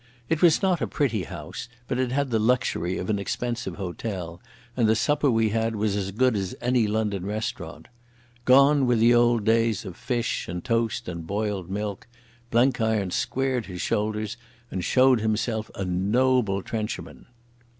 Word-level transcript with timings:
It 0.29 0.41
was 0.41 0.63
not 0.63 0.81
a 0.81 0.87
pretty 0.87 1.25
house, 1.25 1.69
but 1.87 1.99
it 1.99 2.11
had 2.11 2.31
the 2.31 2.39
luxury 2.39 2.97
of 2.97 3.11
an 3.11 3.19
expensive 3.19 3.75
hotel, 3.75 4.41
and 4.75 4.89
the 4.89 4.95
supper 4.95 5.29
we 5.29 5.49
had 5.49 5.75
was 5.75 5.95
as 5.95 6.09
good 6.09 6.35
as 6.35 6.55
any 6.59 6.87
London 6.87 7.23
restaurant. 7.23 7.87
Gone 8.43 8.87
were 8.87 8.95
the 8.95 9.13
old 9.13 9.43
days 9.45 9.85
of 9.85 9.95
fish 9.95 10.47
and 10.47 10.63
toast 10.65 11.07
and 11.07 11.27
boiled 11.27 11.69
milk. 11.69 12.07
Blenkiron 12.49 13.11
squared 13.11 13.67
his 13.67 13.83
shoulders 13.83 14.37
and 14.71 14.83
showed 14.83 15.19
himself 15.19 15.69
a 15.75 15.85
noble 15.85 16.63
trencherman. 16.63 17.27